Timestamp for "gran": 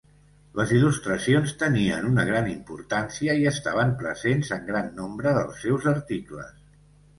2.29-2.49, 4.73-4.91